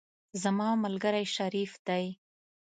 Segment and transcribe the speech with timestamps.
[0.41, 2.05] زما ملګری شریف دی.